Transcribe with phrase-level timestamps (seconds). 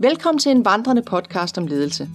[0.00, 2.08] Velkommen til en vandrende podcast om ledelse.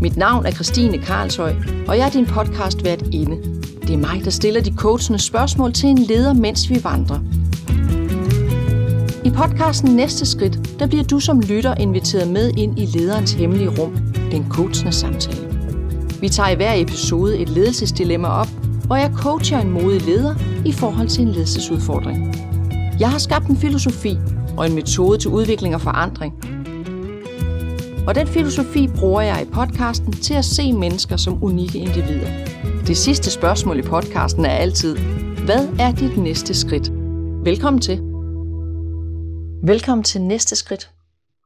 [0.00, 1.54] Mit navn er Christine Karlshøj,
[1.88, 3.36] og jeg er din podcast vært inde.
[3.82, 7.18] Det er mig, der stiller de coachende spørgsmål til en leder, mens vi vandrer.
[9.24, 13.80] I podcasten Næste Skridt, der bliver du som lytter inviteret med ind i lederens hemmelige
[13.80, 13.96] rum,
[14.30, 15.48] den coachende samtale.
[16.20, 18.48] Vi tager i hver episode et ledelsesdilemma op,
[18.86, 20.34] hvor jeg coacher en modig leder
[20.66, 22.51] i forhold til en ledelsesudfordring.
[23.02, 24.18] Jeg har skabt en filosofi
[24.56, 26.32] og en metode til udvikling og forandring.
[28.06, 32.30] Og den filosofi bruger jeg i podcasten til at se mennesker som unikke individer.
[32.86, 34.96] Det sidste spørgsmål i podcasten er altid,
[35.44, 36.90] hvad er dit næste skridt?
[37.44, 37.96] Velkommen til.
[39.64, 40.90] Velkommen til Næste Skridt,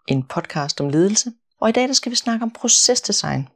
[0.08, 1.32] en podcast om ledelse.
[1.60, 3.48] Og i dag der skal vi snakke om procesdesign.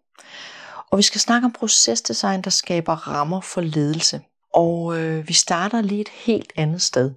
[0.90, 4.20] Og vi skal snakke om procesdesign, der skaber rammer for ledelse.
[4.54, 7.10] Og øh, vi starter lige et helt andet sted.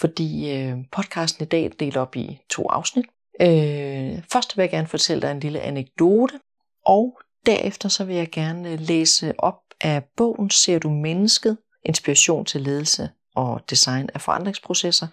[0.00, 3.04] Fordi øh, podcasten i dag er delt op i to afsnit.
[3.40, 6.40] Øh, først vil jeg gerne fortælle dig en lille anekdote.
[6.86, 11.58] Og derefter så vil jeg gerne øh, læse op af bogen Ser du mennesket?
[11.84, 15.06] Inspiration til ledelse og design af forandringsprocesser.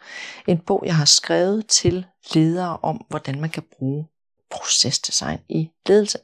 [0.48, 4.08] En bog, jeg har skrevet til ledere om, hvordan man kan bruge
[4.52, 6.18] procesdesign i ledelse.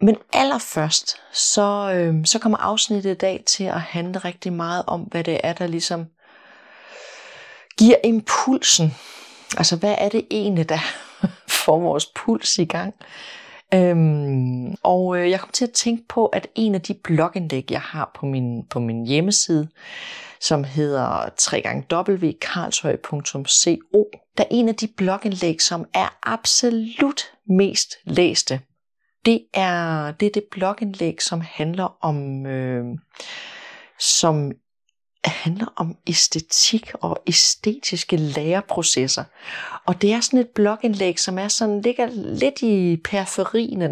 [0.00, 5.00] Men allerførst, så, øh, så kommer afsnittet i dag til at handle rigtig meget om,
[5.00, 6.06] hvad det er, der ligesom
[7.78, 8.94] giver impulsen.
[9.56, 10.78] Altså, hvad er det egentlig, der
[11.64, 12.94] får vores puls i gang?
[13.74, 17.80] Øhm, og øh, jeg kom til at tænke på, at en af de blogindlæg, jeg
[17.80, 19.68] har på min, på min hjemmeside,
[20.40, 21.28] som hedder
[21.92, 28.60] www.karlshøj.co, der er en af de blogindlæg, som er absolut mest læste
[29.26, 32.84] det er det, er det blogindlæg, som handler om, øh,
[33.98, 34.52] som
[35.26, 39.24] handler om æstetik og æstetiske læreprocesser.
[39.86, 43.82] Og det er sådan et blogindlæg, som er sådan, ligger lidt i periferien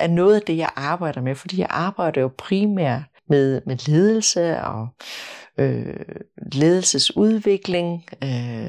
[0.00, 4.60] af noget af det, jeg arbejder med, fordi jeg arbejder jo primært med, med ledelse
[4.60, 4.88] og
[5.58, 5.96] øh,
[6.52, 8.61] ledelsesudvikling, øh,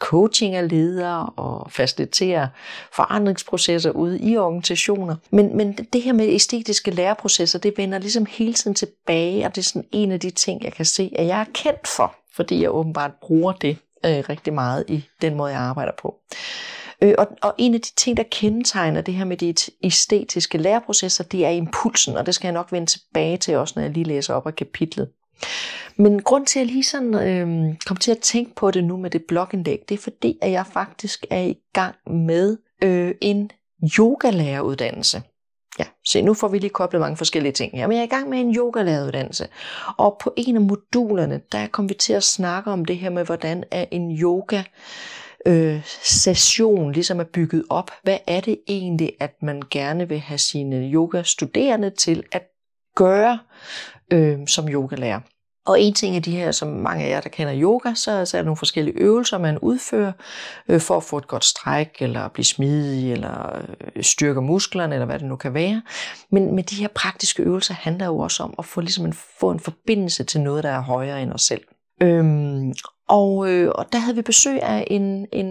[0.00, 2.48] coaching af ledere og facilitere
[2.92, 5.16] forandringsprocesser ude i organisationer.
[5.30, 9.60] Men, men det her med æstetiske læreprocesser, det vender ligesom hele tiden tilbage, og det
[9.60, 12.62] er sådan en af de ting, jeg kan se, at jeg er kendt for, fordi
[12.62, 16.14] jeg åbenbart bruger det øh, rigtig meget i den måde, jeg arbejder på.
[17.02, 21.24] Øh, og, og en af de ting, der kendetegner det her med de æstetiske læreprocesser,
[21.24, 24.04] det er impulsen, og det skal jeg nok vende tilbage til også, når jeg lige
[24.04, 25.08] læser op af kapitlet.
[25.96, 28.96] Men grund til, at jeg lige sådan øh, kom til at tænke på det nu
[28.96, 33.50] med det blogindlæg, det er fordi, at jeg faktisk er i gang med øh, en
[33.98, 35.22] yogalæreruddannelse.
[35.78, 38.10] Ja, se nu får vi lige koblet mange forskellige ting her, men jeg er i
[38.10, 39.48] gang med en yogalæreruddannelse.
[39.96, 43.24] Og på en af modulerne, der kom vi til at snakke om det her med,
[43.24, 44.62] hvordan er en yoga
[45.46, 47.90] øh, session ligesom er bygget op.
[48.02, 52.42] Hvad er det egentlig, at man gerne vil have sine yoga-studerende til at
[52.96, 53.38] gøre
[54.12, 55.20] øh, som yogalærer?
[55.66, 58.24] Og en ting af de her, som mange af jer, der kender yoga, så, er
[58.24, 60.12] der nogle forskellige øvelser, man udfører
[60.68, 63.62] øh, for at få et godt stræk, eller blive smidig, eller
[63.96, 65.82] øh, styrke musklerne, eller hvad det nu kan være.
[66.30, 69.50] Men, men de her praktiske øvelser handler jo også om at få, ligesom en, få
[69.50, 71.62] en forbindelse til noget, der er højere end os selv.
[72.02, 72.72] Øhm,
[73.10, 75.46] og, øh, og der havde vi besøg af en, en,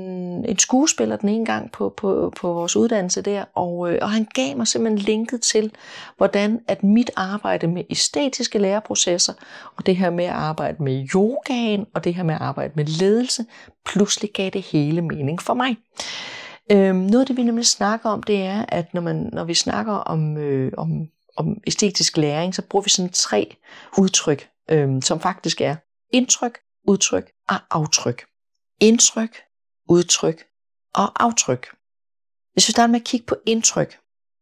[0.46, 4.28] en skuespiller den ene gang på, på, på vores uddannelse der, og, øh, og han
[4.34, 5.72] gav mig simpelthen linket til,
[6.18, 9.34] hvordan at mit arbejde med æstetiske læreprocesser,
[9.78, 12.86] og det her med at arbejde med yogaen, og det her med at arbejde med
[12.86, 13.46] ledelse,
[13.86, 15.78] pludselig gav det hele mening for mig.
[16.72, 19.54] Øhm, noget af det, vi nemlig snakker om, det er, at når, man, når vi
[19.54, 20.90] snakker om, øh, om,
[21.38, 23.56] om æstetisk læring, så bruger vi sådan tre
[23.98, 25.76] udtryk, øh, som faktisk er
[26.14, 28.26] indtryk, udtryk og aftryk.
[28.80, 29.42] Indtryk,
[29.90, 30.44] udtryk
[30.96, 31.68] og aftryk.
[32.54, 34.00] Hvis vi starter med at kigge på indtryk,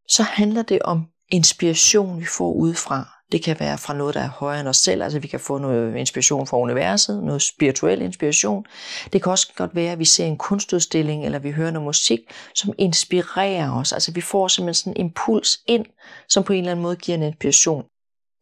[0.09, 3.09] så handler det om inspiration, vi får udefra.
[3.31, 5.57] Det kan være fra noget, der er højere end os selv, altså vi kan få
[5.57, 8.65] noget inspiration fra universet, noget spirituel inspiration.
[9.13, 12.19] Det kan også godt være, at vi ser en kunstudstilling, eller vi hører noget musik,
[12.55, 13.93] som inspirerer os.
[13.93, 15.85] Altså vi får simpelthen sådan en impuls ind,
[16.29, 17.85] som på en eller anden måde giver en inspiration.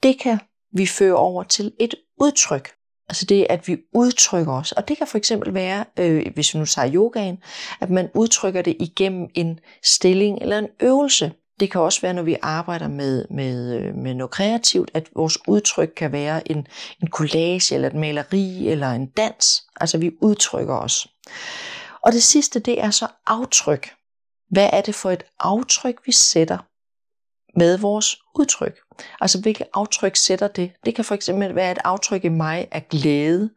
[0.04, 0.40] Det kan
[0.74, 2.76] vi føre over til et udtryk.
[3.10, 4.72] Altså det, at vi udtrykker os.
[4.72, 7.38] Og det kan for eksempel være, øh, hvis vi nu tager yogaen,
[7.82, 11.32] at man udtrykker det igennem en stilling eller en øvelse.
[11.60, 15.38] Det kan også være, når vi arbejder med, med, øh, med noget kreativt, at vores
[15.48, 16.68] udtryk kan være en,
[17.02, 19.64] en collage, eller et maleri, eller en dans.
[19.82, 21.08] Altså vi udtrykker os.
[22.02, 23.90] Og det sidste, det er så aftryk.
[24.50, 26.58] Hvad er det for et aftryk, vi sætter
[27.56, 28.78] med vores udtryk.
[29.22, 30.72] Altså hvilket aftryk sætter det?
[30.86, 33.50] Det kan for eksempel være et aftryk i mig af glæde.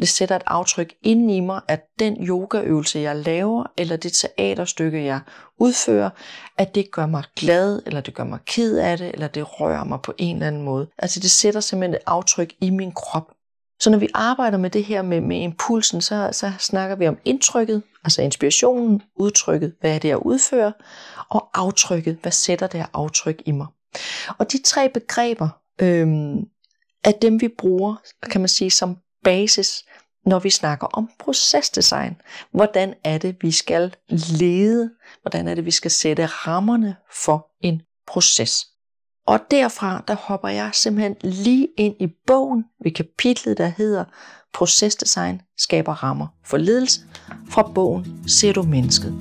[0.00, 5.04] Det sætter et aftryk ind i mig, at den yogaøvelse, jeg laver, eller det teaterstykke,
[5.04, 5.20] jeg
[5.58, 6.10] udfører,
[6.58, 9.84] at det gør mig glad, eller det gør mig ked af det, eller det rører
[9.84, 10.88] mig på en eller anden måde.
[10.98, 13.26] Altså det sætter simpelthen et aftryk i min krop.
[13.82, 17.18] Så når vi arbejder med det her med, med impulsen, så, så snakker vi om
[17.24, 20.72] indtrykket, altså inspirationen, udtrykket, hvad er det, jeg udfører,
[21.28, 23.66] og aftrykket, hvad sætter det her aftryk i mig.
[24.38, 25.48] Og de tre begreber
[25.80, 26.38] øhm,
[27.04, 27.96] er dem, vi bruger,
[28.30, 29.84] kan man sige, som basis,
[30.26, 32.16] når vi snakker om procesdesign.
[32.52, 33.94] Hvordan er det, vi skal
[34.38, 34.90] lede?
[35.22, 38.71] Hvordan er det, vi skal sætte rammerne for en proces?
[39.26, 44.04] Og derfra, der hopper jeg simpelthen lige ind i bogen ved kapitlet, der hedder
[44.54, 47.00] Procesdesign skaber rammer for ledelse
[47.50, 49.12] fra bogen Ser du mennesket.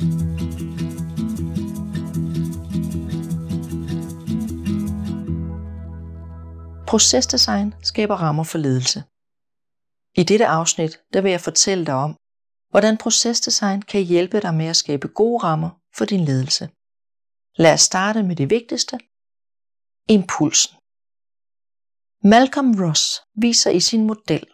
[6.88, 9.04] Procesdesign skaber rammer for ledelse.
[10.16, 12.16] I dette afsnit der vil jeg fortælle dig om,
[12.70, 16.70] hvordan procesdesign kan hjælpe dig med at skabe gode rammer for din ledelse.
[17.56, 18.98] Lad os starte med det vigtigste,
[20.10, 20.76] impulsen.
[22.24, 24.46] Malcolm Ross viser i sin model,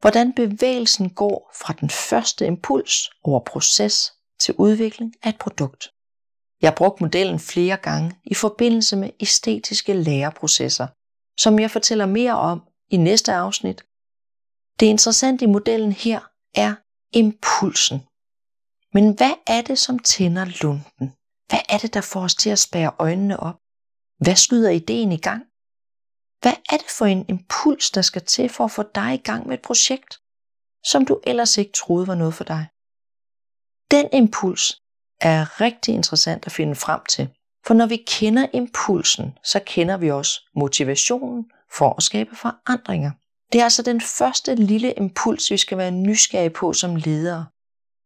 [0.00, 5.92] hvordan bevægelsen går fra den første impuls over proces til udvikling af et produkt.
[6.62, 10.86] Jeg har brugt modellen flere gange i forbindelse med æstetiske læreprocesser,
[11.40, 13.84] som jeg fortæller mere om i næste afsnit.
[14.80, 16.20] Det interessante i modellen her
[16.54, 16.74] er
[17.12, 17.98] impulsen.
[18.94, 21.14] Men hvad er det, som tænder lunden?
[21.48, 23.58] Hvad er det, der får os til at spære øjnene op?
[24.18, 25.42] Hvad skyder ideen i gang?
[26.42, 29.46] Hvad er det for en impuls, der skal til for at få dig i gang
[29.46, 30.20] med et projekt,
[30.84, 32.66] som du ellers ikke troede var noget for dig?
[33.90, 34.82] Den impuls
[35.20, 37.28] er rigtig interessant at finde frem til,
[37.66, 43.10] for når vi kender impulsen, så kender vi også motivationen for at skabe forandringer.
[43.52, 47.46] Det er altså den første lille impuls, vi skal være nysgerrige på som ledere.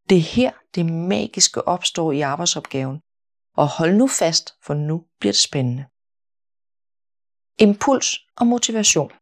[0.09, 3.00] Det er her, det magiske opstår i arbejdsopgaven.
[3.56, 5.85] Og hold nu fast, for nu bliver det spændende.
[7.58, 9.12] Impuls og motivation.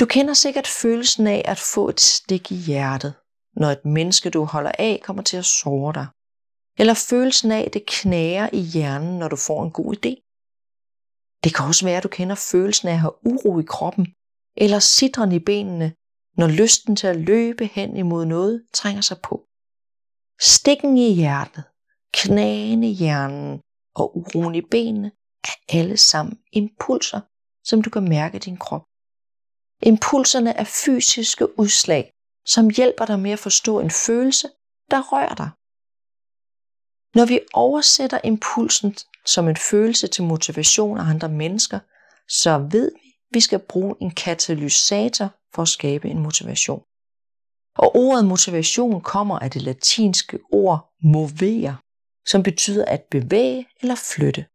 [0.00, 3.14] Du kender sikkert følelsen af at få et stik i hjertet,
[3.56, 6.06] når et menneske, du holder af, kommer til at såre dig.
[6.78, 10.12] Eller følelsen af, at det knager i hjernen, når du får en god idé.
[11.44, 14.06] Det kan også være, at du kender følelsen af at have uro i kroppen,
[14.56, 15.94] eller sidren i benene,
[16.36, 19.44] når lysten til at løbe hen imod noget trænger sig på.
[20.40, 21.64] Stikken i hjertet,
[22.12, 23.60] knagen i hjernen
[23.94, 25.12] og uroen i benene
[25.44, 27.20] er alle sammen impulser,
[27.64, 28.84] som du kan mærke i din krop.
[29.82, 32.12] Impulserne er fysiske udslag,
[32.46, 34.48] som hjælper dig med at forstå en følelse,
[34.90, 35.50] der rører dig.
[37.14, 38.96] Når vi oversætter impulsen
[39.26, 41.78] som en følelse til motivation af andre mennesker,
[42.28, 46.82] så ved vi, at vi skal bruge en katalysator for at skabe en motivation.
[47.78, 51.76] Og ordet motivation kommer af det latinske ord movere,
[52.26, 54.46] som betyder at bevæge eller flytte.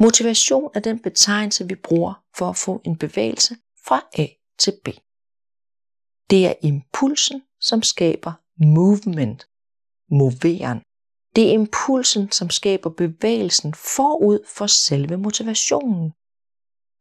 [0.00, 3.56] Motivation er den betegnelse, vi bruger for at få en bevægelse
[3.86, 4.26] fra A
[4.58, 4.88] til B.
[6.30, 9.46] Det er impulsen, som skaber movement,
[10.10, 10.82] moveren.
[11.36, 16.12] Det er impulsen, som skaber bevægelsen forud for selve motivationen.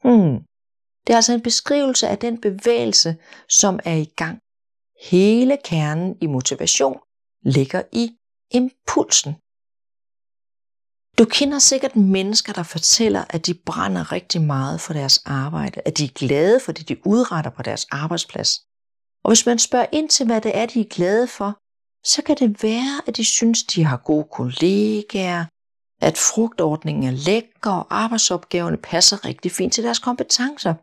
[0.04, 0.46] Hmm.
[1.08, 3.18] Det er altså en beskrivelse af den bevægelse,
[3.50, 4.40] som er i gang.
[5.12, 7.00] Hele kernen i motivation
[7.42, 8.06] ligger i
[8.52, 9.34] impulsen.
[11.20, 15.98] Du kender sikkert mennesker, der fortæller, at de brænder rigtig meget for deres arbejde, at
[15.98, 18.52] de er glade for det, de udretter på deres arbejdsplads.
[19.24, 21.52] Og hvis man spørger ind til, hvad det er, de er glade for,
[22.04, 25.46] så kan det være, at de synes, de har gode kollegaer,
[26.02, 30.74] at frugtordningen er lækker og arbejdsopgaverne passer rigtig fint til deres kompetencer.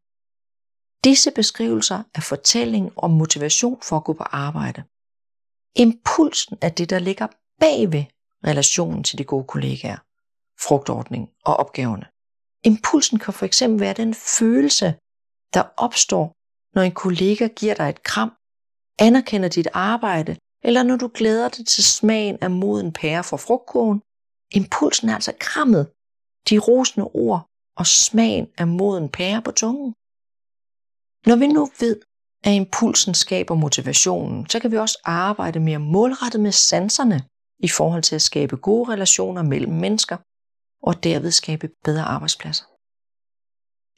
[1.05, 4.81] Disse beskrivelser er fortælling om motivation for at gå på arbejde.
[5.77, 7.27] Impulsen er det, der ligger
[7.61, 8.05] bagved
[8.47, 10.06] relationen til de gode kollegaer
[10.61, 12.07] frugtordning og opgaverne.
[12.65, 14.89] Impulsen kan for eksempel være den følelse,
[15.55, 16.33] der opstår,
[16.75, 18.33] når en kollega giver dig et kram,
[18.99, 24.03] anerkender dit arbejde, eller når du glæder dig til smagen af moden pære fra frugtkurven.
[24.61, 25.85] Impulsen er altså krammet,
[26.49, 27.47] de rosende ord
[27.77, 29.95] og smagen af moden pære på tungen.
[31.29, 32.01] Når vi nu ved,
[32.45, 37.19] at impulsen skaber motivationen, så kan vi også arbejde mere målrettet med sanserne
[37.59, 40.17] i forhold til at skabe gode relationer mellem mennesker
[40.87, 42.65] og derved skabe bedre arbejdspladser.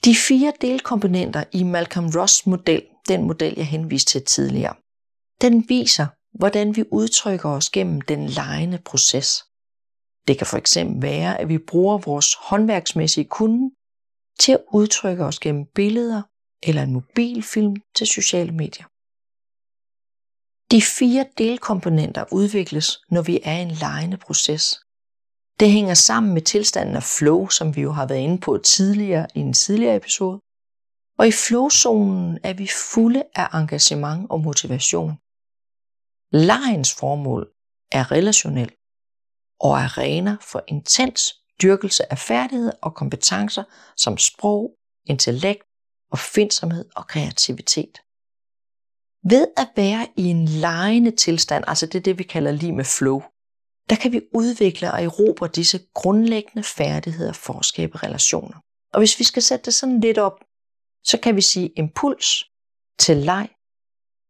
[0.04, 4.74] De fire delkomponenter i Malcolm Ross model, den model jeg henviste til tidligere,
[5.40, 6.06] den viser,
[6.38, 9.44] hvordan vi udtrykker os gennem den lejende proces.
[10.28, 13.70] Det kan for eksempel være, at vi bruger vores håndværksmæssige kunde
[14.40, 16.22] til at udtrykke os gennem billeder
[16.62, 18.86] eller en mobilfilm til sociale medier.
[20.70, 24.80] De fire delkomponenter udvikles, når vi er i en lejende proces.
[25.60, 29.26] Det hænger sammen med tilstanden af flow, som vi jo har været inde på tidligere
[29.34, 30.40] i en tidligere episode.
[31.18, 35.12] Og i flowzonen er vi fulde af engagement og motivation.
[36.32, 37.50] Lejens formål
[37.92, 38.70] er relationel
[39.60, 41.22] og arena for intens
[41.62, 43.64] dyrkelse af færdigheder og kompetencer
[43.96, 44.74] som sprog,
[45.06, 45.62] intellekt,
[46.10, 47.94] opfindsomhed og kreativitet.
[49.32, 52.84] Ved at være i en lejende tilstand, altså det er det, vi kalder lige med
[52.84, 53.22] flow,
[53.90, 58.58] der kan vi udvikle og erobre disse grundlæggende færdigheder for at skabe relationer.
[58.92, 60.44] Og hvis vi skal sætte det sådan lidt op,
[61.04, 62.44] så kan vi sige impuls
[62.98, 63.48] til leg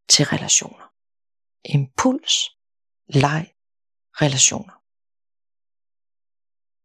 [0.08, 0.86] til relationer.
[1.64, 2.34] Impuls,
[3.08, 3.52] leg,
[4.22, 4.74] relationer.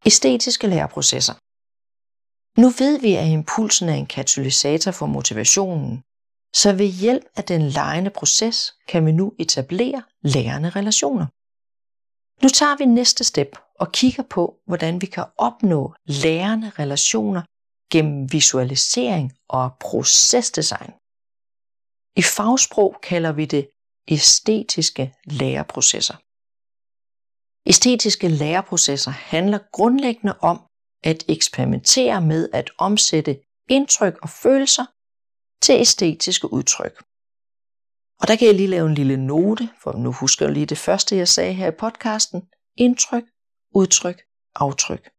[0.05, 1.33] Æstetiske læreprocesser.
[2.61, 6.03] Nu ved vi, at impulsen er en katalysator for motivationen,
[6.61, 11.27] så ved hjælp af den lejende proces kan vi nu etablere lærende relationer.
[12.43, 17.41] Nu tager vi næste step og kigger på, hvordan vi kan opnå lærende relationer
[17.91, 20.91] gennem visualisering og procesdesign.
[22.21, 23.69] I fagsprog kalder vi det
[24.07, 26.17] æstetiske læreprocesser.
[27.69, 30.57] Æstetiske læreprocesser handler grundlæggende om
[31.03, 34.85] at eksperimentere med at omsætte indtryk og følelser
[35.61, 37.03] til æstetiske udtryk.
[38.21, 40.77] Og der kan jeg lige lave en lille note, for nu husker jeg lige det
[40.77, 42.41] første, jeg sagde her i podcasten.
[42.77, 43.23] Indtryk,
[43.75, 44.21] udtryk,
[44.55, 45.09] aftryk.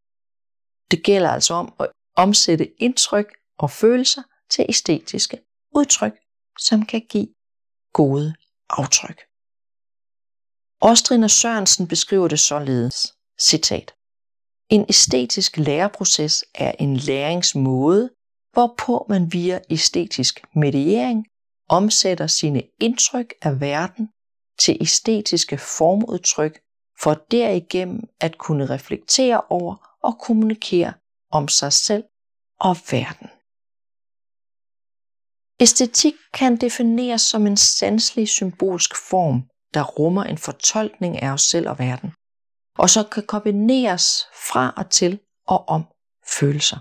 [0.91, 3.27] Det gælder altså om at omsætte indtryk
[3.59, 5.39] og følelser til æstetiske
[5.75, 6.13] udtryk,
[6.59, 7.29] som kan give
[7.93, 8.35] gode
[8.71, 9.21] aftryk.
[10.81, 13.95] Ostrin og Sørensen beskriver det således, citat.
[14.69, 18.11] En æstetisk læreproces er en læringsmåde,
[18.53, 21.27] hvorpå man via æstetisk mediering
[21.69, 24.09] omsætter sine indtryk af verden
[24.59, 26.61] til æstetiske formudtryk
[27.01, 30.93] for derigennem at kunne reflektere over og kommunikere
[31.31, 32.05] om sig selv
[32.61, 33.29] og verden.
[35.61, 41.69] Æstetik kan defineres som en sanselig symbolsk form, der rummer en fortolkning af os selv
[41.69, 42.13] og verden,
[42.79, 44.07] og så kan kombineres
[44.49, 45.83] fra og til og om
[46.39, 46.79] følelser.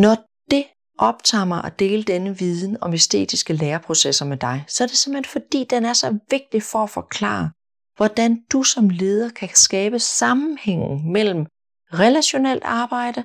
[0.00, 0.14] Når
[0.50, 0.64] det
[1.00, 5.42] optager mig at dele denne viden om æstetiske læreprocesser med dig, så er det simpelthen
[5.42, 7.50] fordi, den er så vigtig for at forklare,
[7.96, 11.46] hvordan du som leder kan skabe sammenhængen mellem
[11.92, 13.24] relationelt arbejde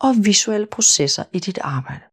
[0.00, 2.04] og visuelle processer i dit arbejde.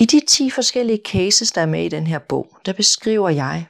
[0.00, 3.66] I de 10 forskellige cases, der er med i den her bog, der beskriver jeg,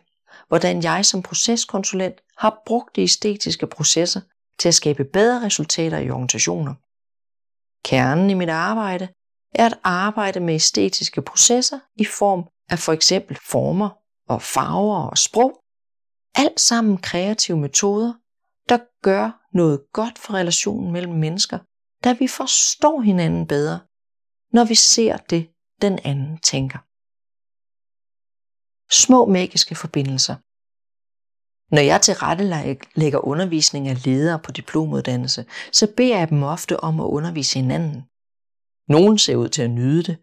[0.48, 4.20] hvordan jeg som proceskonsulent har brugt de æstetiske processer
[4.58, 6.74] til at skabe bedre resultater i organisationer.
[7.84, 9.08] Kernen i mit arbejde
[9.54, 13.90] er at arbejde med æstetiske processer i form af for eksempel former
[14.28, 15.60] og farver og sprog.
[16.34, 18.12] Alt sammen kreative metoder,
[18.68, 21.58] der gør noget godt for relationen mellem mennesker,
[22.04, 23.80] da vi forstår hinanden bedre,
[24.52, 25.50] når vi ser det,
[25.82, 26.78] den anden tænker.
[28.92, 30.36] Små magiske forbindelser.
[31.74, 32.44] Når jeg til rette
[32.94, 38.09] lægger undervisning af ledere på diplomuddannelse, så beder jeg dem ofte om at undervise hinanden.
[38.94, 40.16] Nogen ser ud til at nyde det,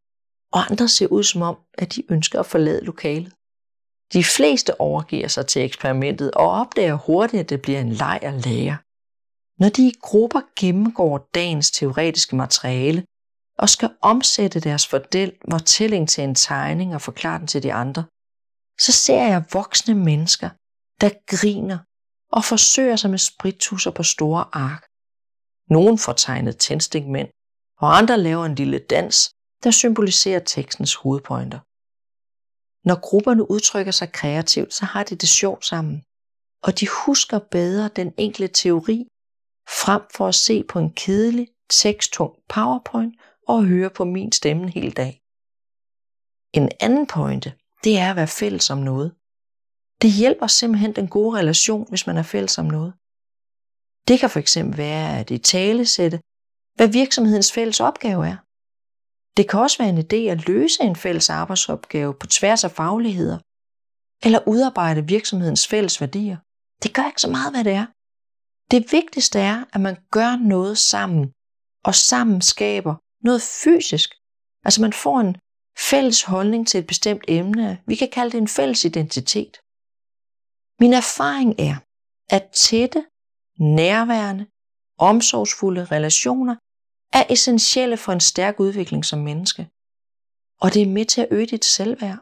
[0.54, 3.34] og andre ser ud som om, at de ønsker at forlade lokalet.
[4.14, 8.46] De fleste overgiver sig til eksperimentet og opdager hurtigt, at det bliver en leg at
[8.46, 8.78] lære.
[9.60, 13.06] Når de i grupper gennemgår dagens teoretiske materiale
[13.58, 18.04] og skal omsætte deres fortælling til en tegning og forklare den til de andre,
[18.80, 20.50] så ser jeg voksne mennesker,
[21.02, 21.80] der griner
[22.32, 24.84] og forsøger sig med sprittusser på store ark.
[25.70, 27.30] Nogen får tegnet tændstikmænd,
[27.78, 29.30] og andre laver en lille dans,
[29.64, 31.60] der symboliserer tekstens hovedpointer.
[32.88, 36.04] Når grupperne udtrykker sig kreativt, så har de det sjovt sammen,
[36.64, 39.08] og de husker bedre den enkelte teori,
[39.82, 43.16] frem for at se på en kedelig, teksttung powerpoint
[43.48, 45.22] og høre på min stemme en hel dag.
[46.54, 47.54] En anden pointe,
[47.84, 49.16] det er at være fælles om noget.
[50.02, 52.94] Det hjælper simpelthen den gode relation, hvis man er fælles om noget.
[54.08, 56.20] Det kan fx være at i talesætte,
[56.78, 58.38] hvad virksomhedens fælles opgave er.
[59.38, 63.38] Det kan også være en idé at løse en fælles arbejdsopgave på tværs af fagligheder,
[64.26, 66.38] eller udarbejde virksomhedens fælles værdier.
[66.84, 67.86] Det gør ikke så meget, hvad det er.
[68.72, 71.32] Det vigtigste er, at man gør noget sammen,
[71.86, 72.96] og sammen skaber
[73.28, 74.10] noget fysisk.
[74.66, 75.38] Altså man får en
[75.90, 77.82] fælles holdning til et bestemt emne.
[77.88, 79.54] Vi kan kalde det en fælles identitet.
[80.80, 81.76] Min erfaring er,
[82.30, 83.06] at tætte,
[83.60, 84.46] nærværende,
[84.98, 86.56] omsorgsfulde relationer
[87.14, 89.70] er essentielle for en stærk udvikling som menneske.
[90.62, 92.20] Og det er med til at øge dit selvværd.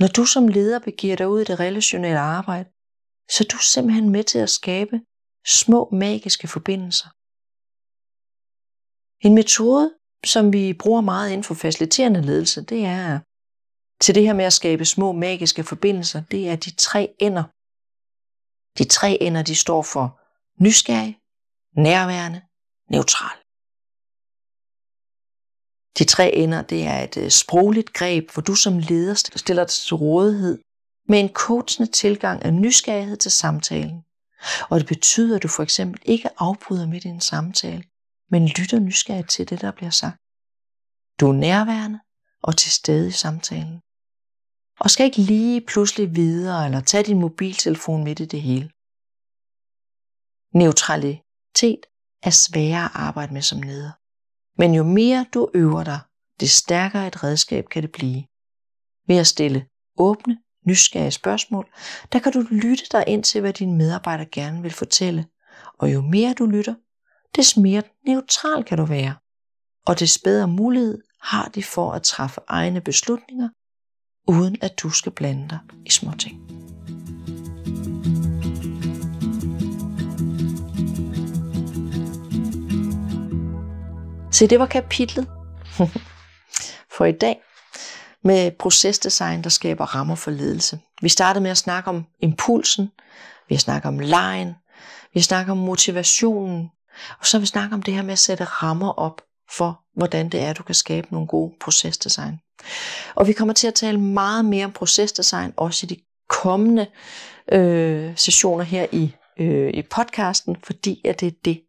[0.00, 2.68] Når du som leder begiver dig ud i det relationelle arbejde,
[3.32, 5.00] så er du simpelthen med til at skabe
[5.46, 7.08] små magiske forbindelser.
[9.26, 13.20] En metode, som vi bruger meget inden for faciliterende ledelse, det er
[14.02, 17.44] til det her med at skabe små magiske forbindelser, det er de tre ender.
[18.78, 20.06] De tre ender, de står for
[20.64, 21.18] nysgerrig,
[21.76, 22.40] nærværende,
[22.94, 23.36] neutral.
[25.98, 29.72] De tre ender, det er et øh, sprogligt greb, hvor du som leder stiller dig
[29.72, 30.58] til rådighed
[31.08, 33.98] med en coachende tilgang af nysgerrighed til samtalen.
[34.70, 37.84] Og det betyder, at du for eksempel ikke afbryder midt i en samtale,
[38.30, 40.16] men lytter nysgerrigt til det, der bliver sagt.
[41.20, 42.00] Du er nærværende
[42.42, 43.80] og til stede i samtalen.
[44.80, 48.70] Og skal ikke lige pludselig videre eller tage din mobiltelefon midt i det hele.
[50.54, 51.82] Neutralitet
[52.22, 53.90] er sværere at arbejde med som leder.
[54.58, 56.00] Men jo mere du øver dig,
[56.40, 58.24] det stærkere et redskab kan det blive.
[59.08, 59.66] Ved at stille
[59.98, 61.66] åbne, nysgerrige spørgsmål,
[62.12, 65.26] der kan du lytte dig ind til, hvad dine medarbejdere gerne vil fortælle.
[65.78, 66.74] Og jo mere du lytter,
[67.36, 69.14] des mere neutral kan du være.
[69.86, 73.48] Og des bedre mulighed har de for at træffe egne beslutninger,
[74.28, 76.61] uden at du skal blande dig i småting.
[84.32, 85.26] Så det var kapitlet
[86.96, 87.40] for i dag
[88.24, 90.78] med procesdesign, der skaber rammer for ledelse.
[91.02, 92.90] Vi startede med at snakke om impulsen,
[93.48, 94.48] vi har snakket om lejen,
[95.12, 96.68] vi har snakket om motivationen,
[97.18, 100.28] og så har vi snakket om det her med at sætte rammer op for, hvordan
[100.28, 102.38] det er, du kan skabe nogle gode procesdesign.
[103.14, 105.96] Og vi kommer til at tale meget mere om procesdesign, også i de
[106.28, 106.86] kommende
[107.52, 111.60] øh, sessioner her i, øh, i podcasten, fordi at det er det,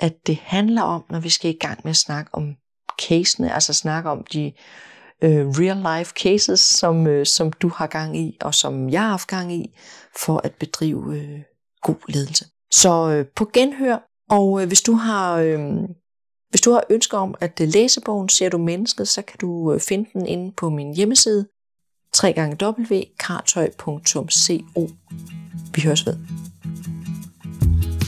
[0.00, 2.54] at det handler om, når vi skal i gang med at snakke om
[3.02, 4.52] casene, altså snakke om de
[5.22, 9.10] øh, real life cases, som, øh, som du har gang i, og som jeg har
[9.10, 9.76] haft gang i,
[10.24, 11.40] for at bedrive øh,
[11.82, 12.44] god ledelse.
[12.72, 13.98] Så øh, på genhør,
[14.30, 15.36] og øh, hvis du har...
[15.36, 15.60] Øh,
[16.50, 19.72] hvis du har ønsker om at øh, læse bogen Ser du mennesket, så kan du
[19.72, 21.46] øh, finde den inde på min hjemmeside
[22.22, 24.88] www.kartøj.co.
[25.74, 26.16] Vi høres ved.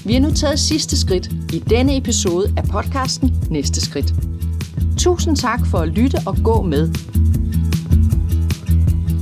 [0.04, 4.14] Vi har nu taget sidste skridt i denne episode af podcasten Næste Skridt.
[4.98, 6.88] Tusind tak for at lytte og gå med.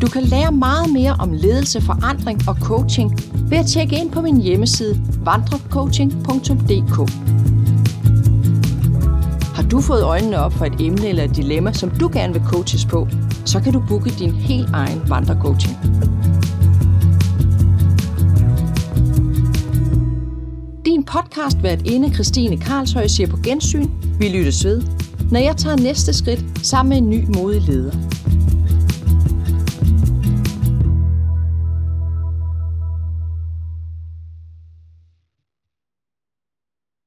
[0.01, 3.19] Du kan lære meget mere om ledelse, forandring og coaching
[3.51, 7.11] ved at tjekke ind på min hjemmeside vandrecoaching.dk.
[9.55, 12.43] Har du fået øjnene op for et emne eller et dilemma, som du gerne vil
[12.47, 13.09] coaches på,
[13.45, 15.77] så kan du booke din helt egen vandrecoaching.
[21.11, 23.87] Podcast hvert inde Christine Karlshøj siger på gensyn.
[24.19, 24.83] Vi lyttes ved,
[25.31, 27.93] når jeg tager næste skridt sammen med en ny modig leder.